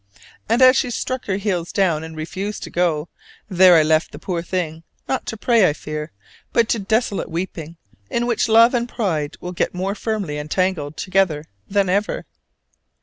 And 0.49 0.63
as 0.63 0.75
she 0.77 0.89
stuck 0.89 1.27
her 1.27 1.35
heels 1.37 1.71
down 1.71 2.03
and 2.03 2.15
refused 2.17 2.63
to 2.63 2.71
go, 2.71 3.07
there 3.47 3.75
I 3.75 3.83
left 3.83 4.11
the 4.11 4.17
poor 4.17 4.41
thing, 4.41 4.81
not 5.07 5.27
to 5.27 5.37
prayer, 5.37 5.67
I 5.67 5.73
fear, 5.73 6.09
but 6.51 6.67
to 6.69 6.79
desolate 6.79 7.29
weeping, 7.29 7.77
in 8.09 8.25
which 8.25 8.49
love 8.49 8.73
and 8.73 8.89
pride 8.89 9.37
will 9.41 9.51
get 9.51 9.75
more 9.75 9.93
firmly 9.93 10.39
entangled 10.39 10.97
together 10.97 11.45
than 11.67 11.87
ever. 11.87 12.25